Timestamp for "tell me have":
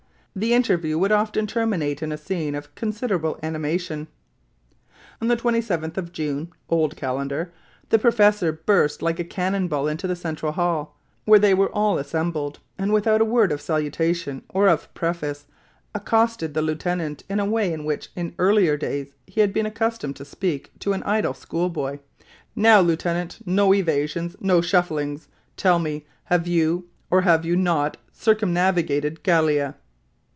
25.57-26.47